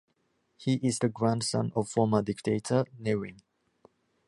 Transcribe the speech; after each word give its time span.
He 0.57 0.79
is 0.81 0.97
the 0.97 1.09
grandson 1.09 1.71
of 1.75 1.87
former 1.87 2.23
dictator 2.23 2.85
Ne 2.97 3.13
Win. 3.13 3.43